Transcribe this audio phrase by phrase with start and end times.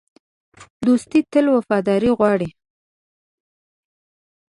[0.85, 2.49] دوستي تل وفاداري غواړي.